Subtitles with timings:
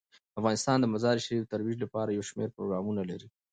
[0.39, 3.27] افغانستان د مزارشریف د ترویج لپاره یو شمیر پروګرامونه لري.